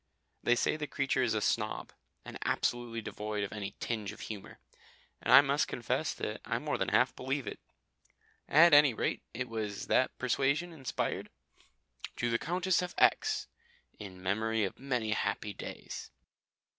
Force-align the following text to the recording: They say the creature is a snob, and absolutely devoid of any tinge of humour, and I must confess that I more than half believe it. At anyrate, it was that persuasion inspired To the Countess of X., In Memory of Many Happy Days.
They 0.41 0.55
say 0.55 0.77
the 0.77 0.87
creature 0.87 1.21
is 1.21 1.35
a 1.35 1.41
snob, 1.41 1.93
and 2.25 2.39
absolutely 2.43 3.01
devoid 3.03 3.43
of 3.43 3.53
any 3.53 3.75
tinge 3.79 4.11
of 4.11 4.21
humour, 4.21 4.57
and 5.21 5.31
I 5.31 5.41
must 5.41 5.67
confess 5.67 6.11
that 6.15 6.41
I 6.43 6.57
more 6.57 6.79
than 6.79 6.89
half 6.89 7.15
believe 7.15 7.45
it. 7.45 7.59
At 8.49 8.73
anyrate, 8.73 9.21
it 9.35 9.47
was 9.47 9.85
that 9.89 10.17
persuasion 10.17 10.73
inspired 10.73 11.29
To 12.15 12.31
the 12.31 12.39
Countess 12.39 12.81
of 12.81 12.95
X., 12.97 13.45
In 13.99 14.23
Memory 14.23 14.63
of 14.63 14.79
Many 14.79 15.11
Happy 15.11 15.53
Days. 15.53 16.09